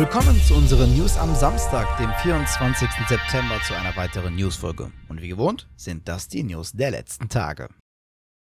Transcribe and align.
Willkommen 0.00 0.40
zu 0.40 0.54
unseren 0.54 0.96
News 0.96 1.18
am 1.18 1.34
Samstag, 1.34 1.98
dem 1.98 2.10
24. 2.22 2.88
September, 3.06 3.60
zu 3.66 3.74
einer 3.74 3.94
weiteren 3.96 4.34
Newsfolge. 4.34 4.90
Und 5.10 5.20
wie 5.20 5.28
gewohnt 5.28 5.68
sind 5.76 6.08
das 6.08 6.26
die 6.26 6.42
News 6.42 6.72
der 6.72 6.90
letzten 6.90 7.28
Tage. 7.28 7.68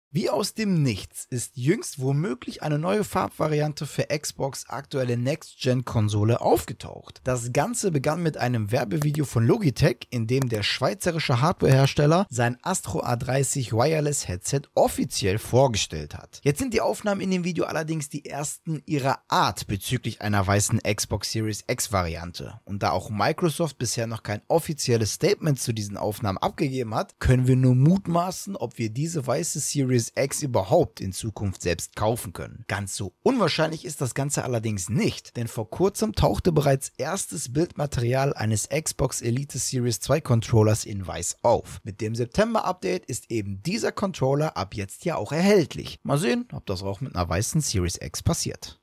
Wie 0.09 0.29
aus 0.29 0.53
dem 0.53 0.83
Nichts 0.83 1.27
ist 1.29 1.57
jüngst 1.57 1.99
womöglich 1.99 2.63
eine 2.63 2.79
neue 2.79 3.03
Farbvariante 3.03 3.85
für 3.85 4.05
Xbox 4.05 4.69
aktuelle 4.69 5.17
Next-Gen-Konsole 5.17 6.39
aufgetaucht. 6.39 7.19
Das 7.25 7.51
Ganze 7.51 7.91
begann 7.91 8.23
mit 8.23 8.37
einem 8.37 8.71
Werbevideo 8.71 9.25
von 9.25 9.45
Logitech, 9.45 10.07
in 10.09 10.25
dem 10.25 10.47
der 10.47 10.63
schweizerische 10.63 11.41
Hardwarehersteller 11.41 12.25
sein 12.29 12.57
Astro 12.61 13.03
A30 13.03 13.73
Wireless 13.73 14.29
Headset 14.29 14.61
offiziell 14.75 15.39
vorgestellt 15.39 16.15
hat. 16.15 16.39
Jetzt 16.41 16.59
sind 16.59 16.73
die 16.73 16.81
Aufnahmen 16.81 17.19
in 17.19 17.31
dem 17.31 17.43
Video 17.43 17.65
allerdings 17.65 18.07
die 18.07 18.23
ersten 18.23 18.81
ihrer 18.85 19.19
Art 19.27 19.67
bezüglich 19.67 20.21
einer 20.21 20.47
weißen 20.47 20.79
Xbox 20.83 21.33
Series 21.33 21.65
X-Variante. 21.67 22.61
Und 22.63 22.81
da 22.81 22.91
auch 22.91 23.09
Microsoft 23.09 23.77
bisher 23.77 24.07
noch 24.07 24.23
kein 24.23 24.41
offizielles 24.47 25.11
Statement 25.11 25.59
zu 25.59 25.73
diesen 25.73 25.97
Aufnahmen 25.97 26.37
abgegeben 26.37 26.95
hat, 26.95 27.19
können 27.19 27.45
wir 27.45 27.57
nur 27.57 27.75
mutmaßen, 27.75 28.55
ob 28.55 28.77
wir 28.77 28.89
diese 28.89 29.27
weiße 29.27 29.59
Series 29.59 29.96
Series 29.97 30.13
X 30.15 30.43
überhaupt 30.43 31.01
in 31.01 31.11
Zukunft 31.11 31.63
selbst 31.63 31.95
kaufen 31.95 32.31
können. 32.31 32.63
Ganz 32.67 32.95
so 32.95 33.13
unwahrscheinlich 33.23 33.83
ist 33.83 33.99
das 33.99 34.13
Ganze 34.13 34.43
allerdings 34.43 34.89
nicht, 34.89 35.35
denn 35.37 35.47
vor 35.47 35.71
kurzem 35.71 36.13
tauchte 36.13 36.51
bereits 36.51 36.91
erstes 36.97 37.51
Bildmaterial 37.51 38.33
eines 38.33 38.69
Xbox 38.69 39.21
Elite 39.21 39.57
Series 39.57 39.99
2 39.99 40.21
Controllers 40.21 40.85
in 40.85 41.05
weiß 41.07 41.37
auf. 41.41 41.79
Mit 41.83 41.99
dem 42.01 42.13
September 42.13 42.65
Update 42.65 43.05
ist 43.05 43.31
eben 43.31 43.63
dieser 43.63 43.91
Controller 43.91 44.55
ab 44.55 44.75
jetzt 44.75 45.03
ja 45.03 45.15
auch 45.15 45.31
erhältlich. 45.31 45.99
Mal 46.03 46.19
sehen, 46.19 46.47
ob 46.53 46.67
das 46.67 46.83
auch 46.83 47.01
mit 47.01 47.15
einer 47.15 47.27
weißen 47.27 47.61
Series 47.61 47.97
X 47.99 48.21
passiert. 48.21 48.79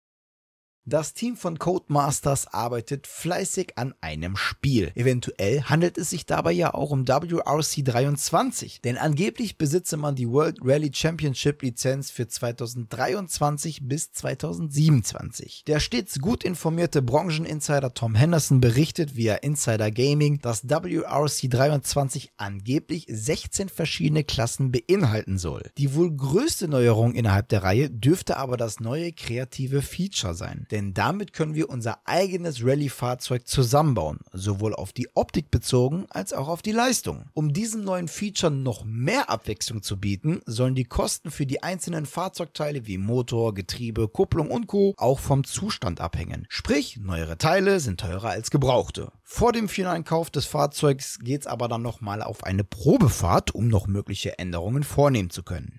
Das 0.87 1.15
Team 1.15 1.39
von 1.39 1.59
Codemasters 1.59 2.47
arbeitet 2.53 3.07
fleißig 3.07 3.79
an 3.79 3.95
einem 4.03 4.37
Spiel. 4.37 4.93
Eventuell 4.95 5.63
handelt 5.63 5.97
es 5.97 6.11
sich 6.11 6.27
dabei 6.27 6.53
ja 6.53 6.75
auch 6.75 6.91
um 6.91 7.09
WRC 7.09 7.83
23, 7.83 8.83
denn 8.83 8.99
angeblich 8.99 9.57
besitze 9.57 9.97
man 9.97 10.15
die 10.15 10.29
World 10.29 10.59
Rally 10.63 10.91
Championship 10.93 11.63
Lizenz 11.63 12.11
für 12.11 12.29
2023 12.29 13.89
bis 13.89 14.13
2027. 14.13 15.65
Der 15.67 15.81
stets 15.81 16.19
gut 16.19 16.45
informierte 16.45 17.01
Brancheninsider 17.01 17.95
Tom 17.95 18.15
Henderson 18.15 18.61
berichtet 18.61 19.17
via 19.17 19.37
Insider 19.37 19.91
Gaming, 19.91 20.41
dass 20.41 20.69
WRC 20.69 21.51
23 21.51 22.33
angeblich 22.37 23.07
16 23.09 23.71
verschiedene 23.71 24.23
Klassen 24.23 24.71
beinhalten 24.71 25.39
soll. 25.39 25.63
Die 25.79 25.95
wohl 25.95 26.15
größte 26.15 26.69
Neuerung 26.69 27.15
innerhalb 27.15 27.49
der 27.49 27.63
Reihe 27.63 27.89
dürfte 27.89 28.37
aber 28.37 28.59
das 28.59 28.81
neue 28.81 29.15
kreative 29.15 29.81
Feature 29.81 30.35
sein 30.35 30.67
denn 30.75 30.93
damit 30.93 31.33
können 31.33 31.55
wir 31.55 31.71
unser 31.71 32.01
eigenes 32.05 32.65
Rallye-Fahrzeug 32.65 33.47
zusammenbauen, 33.47 34.19
sowohl 34.33 34.75
auf 34.75 34.93
die 34.93 35.09
Optik 35.15 35.53
bezogen 35.53 36.07
als 36.11 36.33
auch 36.33 36.49
auf 36.49 36.63
die 36.63 36.73
Leistung. 36.73 37.27
Um 37.33 37.53
diesem 37.53 37.85
neuen 37.85 38.09
Feature 38.09 38.51
noch 38.51 38.85
mehr 38.85 39.31
Abwechslung 39.31 39.83
zu 39.83 40.01
bieten, 40.01 40.41
sollen 40.47 40.75
die 40.75 40.83
Kosten 40.83 41.31
für 41.31 41.47
die 41.47 41.63
einzelnen 41.63 42.07
Fahrzeugteile 42.07 42.89
wie 42.89 42.99
Motor, 42.99 43.55
Getriebe, 43.55 44.09
Kupplung 44.09 44.51
und 44.51 44.67
Co. 44.67 44.95
auch 44.97 45.21
vom 45.21 45.45
Zustand 45.45 46.01
abhängen. 46.01 46.45
Sprich, 46.49 46.97
neuere 46.97 47.39
Teile 47.39 47.79
sind 47.79 48.01
teurer 48.01 48.31
als 48.31 48.51
gebrauchte. 48.51 49.13
Vor 49.23 49.53
dem 49.53 49.69
finalen 49.69 50.03
Kauf 50.03 50.29
des 50.29 50.45
Fahrzeugs 50.45 51.21
geht 51.21 51.43
es 51.43 51.47
aber 51.47 51.69
dann 51.69 51.83
nochmal 51.83 52.21
auf 52.21 52.43
eine 52.43 52.65
Probefahrt, 52.65 53.55
um 53.55 53.69
noch 53.69 53.87
mögliche 53.87 54.41
Änderungen 54.41 54.83
vornehmen 54.83 55.31
zu 55.31 55.45
können. 55.45 55.79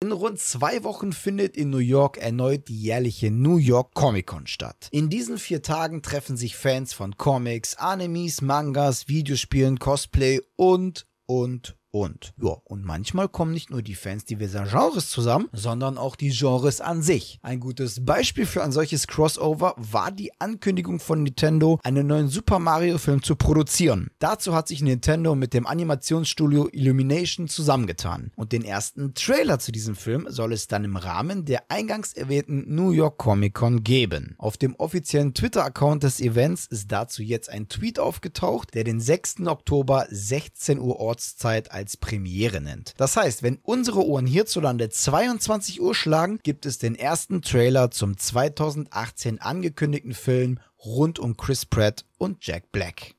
In 0.00 0.12
rund 0.12 0.38
zwei 0.38 0.84
Wochen 0.84 1.12
findet 1.12 1.56
in 1.56 1.70
New 1.70 1.78
York 1.78 2.18
erneut 2.18 2.68
die 2.68 2.78
jährliche 2.78 3.30
New 3.30 3.56
York 3.56 3.94
Comic 3.94 4.26
Con 4.26 4.46
statt. 4.46 4.88
In 4.90 5.08
diesen 5.08 5.38
vier 5.38 5.62
Tagen 5.62 6.02
treffen 6.02 6.36
sich 6.36 6.56
Fans 6.56 6.92
von 6.92 7.16
Comics, 7.16 7.76
Animes, 7.76 8.42
Mangas, 8.42 9.08
Videospielen, 9.08 9.78
Cosplay 9.78 10.40
und, 10.56 11.06
und, 11.26 11.76
und. 11.94 12.34
Ja, 12.42 12.56
und 12.64 12.84
manchmal 12.84 13.28
kommen 13.28 13.52
nicht 13.52 13.70
nur 13.70 13.80
die 13.80 13.94
Fans 13.94 14.24
diverser 14.24 14.64
Genres 14.64 15.10
zusammen, 15.10 15.48
sondern 15.52 15.96
auch 15.96 16.16
die 16.16 16.30
Genres 16.30 16.80
an 16.80 17.02
sich. 17.02 17.38
Ein 17.42 17.60
gutes 17.60 18.04
Beispiel 18.04 18.46
für 18.46 18.64
ein 18.64 18.72
solches 18.72 19.06
Crossover 19.06 19.74
war 19.76 20.10
die 20.10 20.32
Ankündigung 20.40 20.98
von 20.98 21.22
Nintendo, 21.22 21.78
einen 21.84 22.08
neuen 22.08 22.26
Super 22.26 22.58
Mario 22.58 22.98
Film 22.98 23.22
zu 23.22 23.36
produzieren. 23.36 24.10
Dazu 24.18 24.54
hat 24.54 24.66
sich 24.66 24.82
Nintendo 24.82 25.36
mit 25.36 25.54
dem 25.54 25.68
Animationsstudio 25.68 26.68
Illumination 26.72 27.46
zusammengetan. 27.46 28.32
Und 28.34 28.50
den 28.50 28.64
ersten 28.64 29.14
Trailer 29.14 29.60
zu 29.60 29.70
diesem 29.70 29.94
Film 29.94 30.26
soll 30.28 30.52
es 30.52 30.66
dann 30.66 30.82
im 30.84 30.96
Rahmen 30.96 31.44
der 31.44 31.70
eingangs 31.70 32.12
erwähnten 32.12 32.74
New 32.74 32.90
York 32.90 33.18
Comic 33.18 33.54
Con 33.54 33.84
geben. 33.84 34.34
Auf 34.38 34.56
dem 34.56 34.74
offiziellen 34.74 35.32
Twitter-Account 35.32 36.02
des 36.02 36.20
Events 36.20 36.66
ist 36.66 36.90
dazu 36.90 37.22
jetzt 37.22 37.48
ein 37.48 37.68
Tweet 37.68 38.00
aufgetaucht, 38.00 38.74
der 38.74 38.82
den 38.82 38.98
6. 38.98 39.46
Oktober 39.46 40.06
16 40.10 40.80
Uhr 40.80 40.98
Ortszeit 40.98 41.70
als 41.70 41.83
als 41.84 41.98
Premiere 41.98 42.62
nennt. 42.62 42.94
Das 42.96 43.14
heißt, 43.14 43.42
wenn 43.42 43.58
unsere 43.62 44.06
Uhren 44.06 44.26
hierzulande 44.26 44.88
22 44.88 45.82
Uhr 45.82 45.94
schlagen, 45.94 46.40
gibt 46.42 46.64
es 46.64 46.78
den 46.78 46.94
ersten 46.94 47.42
Trailer 47.42 47.90
zum 47.90 48.16
2018 48.16 49.38
angekündigten 49.38 50.14
Film 50.14 50.60
rund 50.82 51.18
um 51.18 51.36
Chris 51.36 51.66
Pratt 51.66 52.06
und 52.16 52.46
Jack 52.46 52.72
Black. 52.72 53.16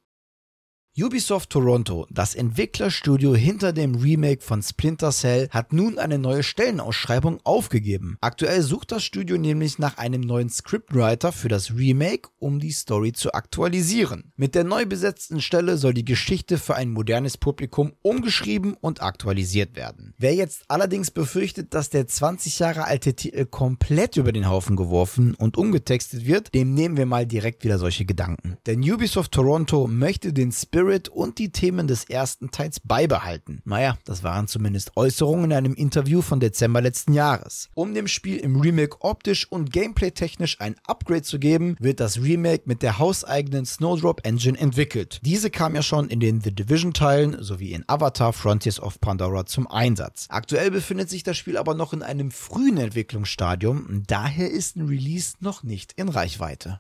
Ubisoft 0.98 1.50
Toronto, 1.50 2.08
das 2.10 2.36
Entwicklerstudio 2.36 3.36
hinter 3.36 3.74
dem 3.74 3.96
Remake 3.96 4.42
von 4.42 4.64
Splinter 4.64 5.12
Cell, 5.12 5.50
hat 5.50 5.74
nun 5.74 6.00
eine 6.00 6.18
neue 6.18 6.42
Stellenausschreibung 6.42 7.42
aufgegeben. 7.44 8.18
Aktuell 8.22 8.62
sucht 8.62 8.94
das 8.94 9.04
Studio 9.04 9.38
nämlich 9.38 9.78
nach 9.78 9.98
einem 9.98 10.22
neuen 10.22 10.50
Scriptwriter 10.50 11.34
für 11.34 11.50
das 11.50 11.76
Remake, 11.76 12.30
um 12.40 12.62
die 12.62 12.72
Story 12.72 13.12
zu 13.12 13.34
aktualisieren. 13.34 14.32
Mit 14.38 14.56
der 14.56 14.64
neu 14.64 14.86
besetzten 14.86 15.42
Stelle 15.42 15.76
soll 15.76 15.94
die 15.94 16.06
Geschichte 16.06 16.58
für 16.58 16.76
ein 16.76 16.92
modernes 16.92 17.36
Publikum 17.36 17.92
umgeschrieben 18.02 18.78
und 18.80 19.02
aktualisiert 19.02 19.76
werden. 19.76 20.14
Wer 20.18 20.34
jetzt 20.34 20.64
allerdings 20.70 21.12
befürchtet, 21.12 21.74
dass 21.74 21.90
der 21.90 22.08
20 22.08 22.60
Jahre 22.60 22.86
alte 22.86 23.14
Titel 23.16 23.44
komplett 23.44 24.16
über 24.16 24.32
den 24.32 24.48
Haufen 24.48 24.78
geworfen 24.78 25.36
und 25.36 25.58
umgetextet 25.58 26.26
wird, 26.26 26.56
dem 26.56 26.74
nehmen 26.74 26.96
wir 26.96 27.06
mal 27.06 27.26
direkt 27.26 27.66
wieder 27.66 27.80
solche 27.80 28.06
Gedanken. 28.06 28.56
Denn 28.66 28.80
Ubisoft 28.80 29.34
Toronto 29.34 29.88
möchte 29.88 30.32
den 30.32 30.54
Spirit 30.54 30.85
Spirit 30.86 31.10
und 31.10 31.40
die 31.40 31.52
Themen 31.52 31.88
des 31.88 32.04
ersten 32.04 32.52
Teils 32.52 32.80
beibehalten. 32.80 33.60
Naja, 33.66 33.98
das 34.06 34.22
waren 34.22 34.48
zumindest 34.48 34.96
Äußerungen 34.96 35.46
in 35.46 35.54
einem 35.54 35.74
Interview 35.74 36.22
von 36.22 36.40
Dezember 36.40 36.80
letzten 36.80 37.14
Jahres. 37.14 37.70
Um 37.74 37.96
dem 37.96 38.08
Spiel 38.08 38.38
im 38.38 38.62
Remake 38.62 38.98
optisch 39.00 39.52
und 39.52 39.74
gameplay-technisch 39.74 40.62
ein 40.62 40.76
Upgrade 40.86 41.24
zu 41.24 41.40
geben, 41.40 41.76
wird 41.80 42.00
das 42.00 42.22
Remake 42.22 42.64
mit 42.66 42.84
der 42.84 43.00
hauseigenen 43.00 43.66
Snowdrop 43.66 44.22
Engine 44.28 44.60
entwickelt. 44.60 45.22
Diese 45.24 45.50
kam 45.50 45.74
ja 45.74 45.82
schon 45.82 46.08
in 46.08 46.20
den 46.20 46.42
The 46.42 46.54
Division-Teilen 46.54 47.42
sowie 47.42 47.74
in 47.74 47.84
Avatar 47.88 48.32
Frontiers 48.32 48.80
of 48.80 49.02
Pandora 49.02 49.48
zum 49.48 49.66
Einsatz. 49.66 50.28
Aktuell 50.30 50.70
befindet 50.70 51.10
sich 51.10 51.24
das 51.24 51.36
Spiel 51.36 51.58
aber 51.58 51.74
noch 51.74 51.94
in 51.94 52.04
einem 52.04 52.30
frühen 52.30 52.78
Entwicklungsstadium, 52.78 54.04
daher 54.06 54.52
ist 54.52 54.76
ein 54.76 54.86
Release 54.86 55.34
noch 55.40 55.64
nicht 55.64 55.94
in 55.94 56.10
Reichweite. 56.10 56.80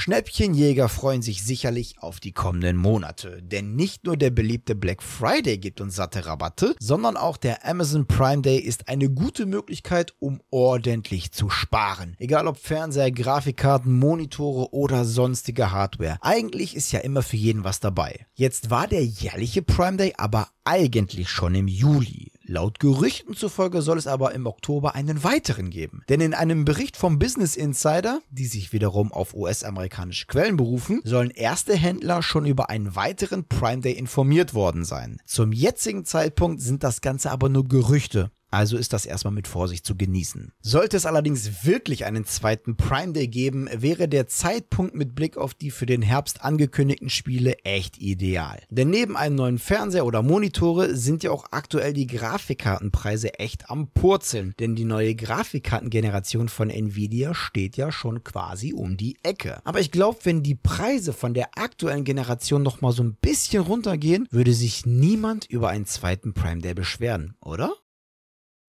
Schnäppchenjäger 0.00 0.88
freuen 0.88 1.20
sich 1.20 1.44
sicherlich 1.44 1.96
auf 1.98 2.20
die 2.20 2.32
kommenden 2.32 2.78
Monate, 2.78 3.42
denn 3.42 3.76
nicht 3.76 4.04
nur 4.04 4.16
der 4.16 4.30
beliebte 4.30 4.74
Black 4.74 5.02
Friday 5.02 5.58
gibt 5.58 5.82
uns 5.82 5.94
satte 5.94 6.24
Rabatte, 6.24 6.74
sondern 6.80 7.18
auch 7.18 7.36
der 7.36 7.68
Amazon 7.68 8.06
Prime 8.06 8.40
Day 8.40 8.56
ist 8.56 8.88
eine 8.88 9.10
gute 9.10 9.44
Möglichkeit, 9.44 10.14
um 10.18 10.40
ordentlich 10.48 11.32
zu 11.32 11.50
sparen. 11.50 12.16
Egal 12.18 12.46
ob 12.46 12.56
Fernseher, 12.56 13.10
Grafikkarten, 13.10 13.92
Monitore 13.98 14.72
oder 14.72 15.04
sonstige 15.04 15.70
Hardware. 15.70 16.16
Eigentlich 16.22 16.74
ist 16.74 16.92
ja 16.92 17.00
immer 17.00 17.22
für 17.22 17.36
jeden 17.36 17.64
was 17.64 17.80
dabei. 17.80 18.24
Jetzt 18.32 18.70
war 18.70 18.86
der 18.86 19.04
jährliche 19.04 19.60
Prime 19.60 19.98
Day 19.98 20.14
aber 20.16 20.48
eigentlich 20.64 21.28
schon 21.28 21.54
im 21.54 21.68
Juli. 21.68 22.32
Laut 22.52 22.80
Gerüchten 22.80 23.36
zufolge 23.36 23.80
soll 23.80 23.96
es 23.96 24.08
aber 24.08 24.34
im 24.34 24.44
Oktober 24.44 24.96
einen 24.96 25.22
weiteren 25.22 25.70
geben. 25.70 26.02
Denn 26.08 26.20
in 26.20 26.34
einem 26.34 26.64
Bericht 26.64 26.96
vom 26.96 27.20
Business 27.20 27.54
Insider, 27.54 28.22
die 28.28 28.46
sich 28.46 28.72
wiederum 28.72 29.12
auf 29.12 29.34
US-amerikanische 29.34 30.26
Quellen 30.26 30.56
berufen, 30.56 31.00
sollen 31.04 31.30
erste 31.30 31.76
Händler 31.76 32.24
schon 32.24 32.46
über 32.46 32.68
einen 32.68 32.96
weiteren 32.96 33.46
Prime 33.46 33.82
Day 33.82 33.92
informiert 33.92 34.52
worden 34.52 34.84
sein. 34.84 35.18
Zum 35.26 35.52
jetzigen 35.52 36.04
Zeitpunkt 36.04 36.60
sind 36.60 36.82
das 36.82 37.02
Ganze 37.02 37.30
aber 37.30 37.48
nur 37.48 37.68
Gerüchte. 37.68 38.32
Also 38.50 38.76
ist 38.76 38.92
das 38.92 39.06
erstmal 39.06 39.32
mit 39.32 39.46
Vorsicht 39.46 39.86
zu 39.86 39.96
genießen. 39.96 40.52
Sollte 40.60 40.96
es 40.96 41.06
allerdings 41.06 41.64
wirklich 41.64 42.04
einen 42.04 42.24
zweiten 42.24 42.76
Prime 42.76 43.12
Day 43.12 43.28
geben, 43.28 43.68
wäre 43.72 44.08
der 44.08 44.26
Zeitpunkt 44.26 44.94
mit 44.94 45.14
Blick 45.14 45.36
auf 45.36 45.54
die 45.54 45.70
für 45.70 45.86
den 45.86 46.02
Herbst 46.02 46.42
angekündigten 46.42 47.10
Spiele 47.10 47.56
echt 47.64 47.98
ideal. 47.98 48.60
Denn 48.68 48.90
neben 48.90 49.16
einem 49.16 49.36
neuen 49.36 49.58
Fernseher 49.58 50.04
oder 50.04 50.22
Monitore 50.22 50.96
sind 50.96 51.22
ja 51.22 51.30
auch 51.30 51.46
aktuell 51.52 51.92
die 51.92 52.06
Grafikkartenpreise 52.06 53.38
echt 53.38 53.70
am 53.70 53.88
Purzeln. 53.88 54.54
Denn 54.58 54.74
die 54.74 54.84
neue 54.84 55.14
Grafikkartengeneration 55.14 56.48
von 56.48 56.70
Nvidia 56.70 57.34
steht 57.34 57.76
ja 57.76 57.92
schon 57.92 58.24
quasi 58.24 58.72
um 58.72 58.96
die 58.96 59.16
Ecke. 59.22 59.60
Aber 59.64 59.80
ich 59.80 59.90
glaube, 59.90 60.18
wenn 60.24 60.42
die 60.42 60.56
Preise 60.56 61.12
von 61.12 61.34
der 61.34 61.56
aktuellen 61.56 62.04
Generation 62.04 62.62
nochmal 62.62 62.92
so 62.92 63.02
ein 63.02 63.14
bisschen 63.14 63.62
runtergehen, 63.62 64.26
würde 64.30 64.52
sich 64.52 64.86
niemand 64.86 65.46
über 65.46 65.68
einen 65.68 65.86
zweiten 65.86 66.34
Prime 66.34 66.60
Day 66.60 66.74
beschweren, 66.74 67.34
oder? 67.40 67.72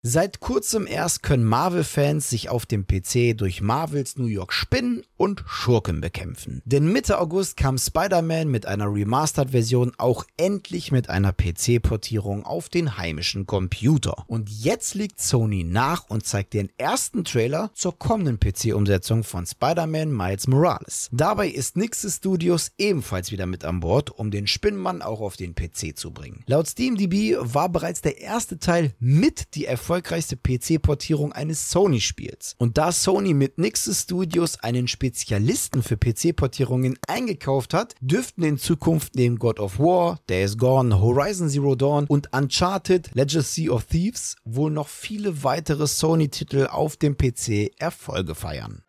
Seit 0.03 0.39
kurzem 0.39 0.87
erst 0.87 1.21
können 1.21 1.43
Marvel-Fans 1.43 2.27
sich 2.27 2.49
auf 2.49 2.65
dem 2.65 2.87
PC 2.87 3.37
durch 3.37 3.61
Marvels 3.61 4.17
New 4.17 4.25
York 4.25 4.51
spinnen 4.51 5.03
und 5.15 5.43
Schurken 5.45 6.01
bekämpfen. 6.01 6.63
Denn 6.65 6.91
Mitte 6.91 7.19
August 7.19 7.55
kam 7.55 7.77
Spider-Man 7.77 8.47
mit 8.47 8.65
einer 8.65 8.91
Remastered-Version 8.91 9.91
auch 9.99 10.25
endlich 10.37 10.91
mit 10.91 11.11
einer 11.11 11.31
PC-Portierung 11.31 12.47
auf 12.47 12.67
den 12.67 12.97
heimischen 12.97 13.45
Computer. 13.45 14.23
Und 14.25 14.49
jetzt 14.49 14.95
liegt 14.95 15.21
Sony 15.21 15.63
nach 15.63 16.09
und 16.09 16.25
zeigt 16.25 16.55
den 16.55 16.71
ersten 16.79 17.23
Trailer 17.23 17.69
zur 17.75 17.99
kommenden 17.99 18.39
PC-Umsetzung 18.39 19.23
von 19.23 19.45
Spider-Man 19.45 20.11
Miles 20.11 20.47
Morales. 20.47 21.09
Dabei 21.11 21.47
ist 21.47 21.77
Nixes 21.77 22.15
Studios 22.15 22.71
ebenfalls 22.79 23.31
wieder 23.31 23.45
mit 23.45 23.63
an 23.63 23.81
Bord, 23.81 24.09
um 24.09 24.31
den 24.31 24.47
Spinnenmann 24.47 25.03
auch 25.03 25.21
auf 25.21 25.37
den 25.37 25.53
PC 25.53 25.95
zu 25.95 26.09
bringen. 26.09 26.43
Laut 26.47 26.67
SteamDB 26.67 27.35
war 27.39 27.69
bereits 27.69 28.01
der 28.01 28.19
erste 28.19 28.57
Teil 28.57 28.95
mit 28.97 29.53
die 29.53 29.67
erfolgreichste 29.91 30.37
PC-Portierung 30.37 31.33
eines 31.33 31.69
Sony-Spiels. 31.69 32.55
Und 32.57 32.77
da 32.77 32.93
Sony 32.93 33.33
mit 33.33 33.57
Nixes 33.57 34.03
Studios 34.03 34.57
einen 34.63 34.87
Spezialisten 34.87 35.83
für 35.83 35.97
PC-Portierungen 35.97 36.97
eingekauft 37.09 37.73
hat, 37.73 37.95
dürften 37.99 38.43
in 38.43 38.57
Zukunft 38.57 39.15
neben 39.15 39.37
God 39.37 39.59
of 39.59 39.79
War, 39.79 40.21
Days 40.29 40.57
Gone, 40.57 41.01
Horizon 41.01 41.49
Zero 41.49 41.75
Dawn 41.75 42.05
und 42.05 42.31
Uncharted 42.31 43.13
Legacy 43.15 43.69
of 43.69 43.83
Thieves 43.83 44.37
wohl 44.45 44.71
noch 44.71 44.87
viele 44.87 45.43
weitere 45.43 45.85
Sony-Titel 45.87 46.67
auf 46.67 46.95
dem 46.95 47.17
PC 47.17 47.71
Erfolge 47.77 48.33
feiern. 48.33 48.83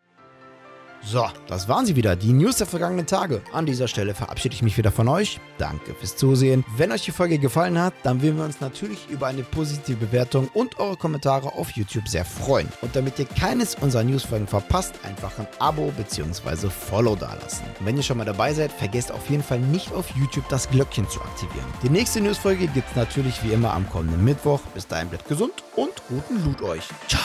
So, 1.05 1.27
das 1.47 1.67
waren 1.67 1.85
sie 1.85 1.95
wieder, 1.95 2.15
die 2.15 2.31
News 2.31 2.57
der 2.57 2.67
vergangenen 2.67 3.05
Tage. 3.05 3.41
An 3.51 3.65
dieser 3.65 3.87
Stelle 3.87 4.15
verabschiede 4.15 4.55
ich 4.55 4.63
mich 4.63 4.77
wieder 4.77 4.91
von 4.91 5.09
euch. 5.09 5.39
Danke 5.57 5.93
fürs 5.93 6.15
Zusehen. 6.15 6.63
Wenn 6.77 6.91
euch 6.91 7.03
die 7.03 7.11
Folge 7.11 7.39
gefallen 7.39 7.77
hat, 7.77 7.93
dann 8.03 8.21
würden 8.21 8.37
wir 8.37 8.45
uns 8.45 8.61
natürlich 8.61 9.09
über 9.09 9.27
eine 9.27 9.43
positive 9.43 9.97
Bewertung 9.97 10.49
und 10.53 10.79
eure 10.79 10.95
Kommentare 10.95 11.53
auf 11.53 11.71
YouTube 11.71 12.07
sehr 12.07 12.23
freuen. 12.23 12.69
Und 12.81 12.95
damit 12.95 13.19
ihr 13.19 13.25
keines 13.25 13.75
unserer 13.75 14.03
Newsfolgen 14.03 14.47
verpasst, 14.47 14.93
einfach 15.03 15.37
ein 15.39 15.47
Abo 15.59 15.91
bzw. 15.97 16.69
Follow 16.69 17.15
dalassen. 17.15 17.65
Und 17.79 17.85
wenn 17.85 17.97
ihr 17.97 18.03
schon 18.03 18.17
mal 18.17 18.25
dabei 18.25 18.53
seid, 18.53 18.71
vergesst 18.71 19.11
auf 19.11 19.29
jeden 19.29 19.43
Fall 19.43 19.59
nicht 19.59 19.91
auf 19.93 20.09
YouTube 20.15 20.47
das 20.47 20.69
Glöckchen 20.69 21.09
zu 21.09 21.19
aktivieren. 21.21 21.67
Die 21.83 21.89
nächste 21.89 22.21
Newsfolge 22.21 22.67
gibt 22.67 22.89
es 22.89 22.95
natürlich 22.95 23.43
wie 23.43 23.51
immer 23.51 23.73
am 23.73 23.89
kommenden 23.89 24.23
Mittwoch. 24.23 24.61
Bis 24.73 24.87
dahin 24.87 25.09
bleibt 25.09 25.27
gesund 25.27 25.53
und 25.75 25.91
guten 26.07 26.43
Loot 26.45 26.61
euch. 26.61 26.83
Ciao. 27.09 27.21